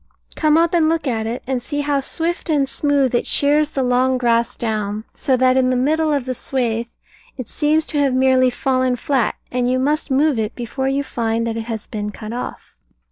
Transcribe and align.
Come 0.35 0.57
up 0.57 0.73
and 0.73 0.89
look 0.89 1.05
at 1.05 1.27
it, 1.27 1.43
and 1.45 1.61
see 1.61 1.81
how 1.81 1.99
swift 1.99 2.49
and 2.49 2.67
smooth 2.67 3.13
it 3.13 3.27
shears 3.27 3.69
the 3.69 3.83
long 3.83 4.17
grass 4.17 4.57
down, 4.57 5.03
so 5.13 5.37
that 5.37 5.57
in 5.57 5.69
the 5.69 5.75
middle 5.75 6.11
of 6.11 6.25
the 6.25 6.33
swathe 6.33 6.87
it 7.37 7.47
seems 7.47 7.85
to 7.85 7.99
have 7.99 8.15
merely 8.15 8.49
fallen 8.49 8.95
flat, 8.95 9.35
and 9.51 9.69
you 9.69 9.77
must 9.77 10.09
move 10.09 10.39
it 10.39 10.55
before 10.55 10.87
you 10.87 11.03
find 11.03 11.45
that 11.45 11.55
it 11.55 11.65
has 11.65 11.85
been 11.85 12.09
cut 12.11 12.33
off. 12.33 12.75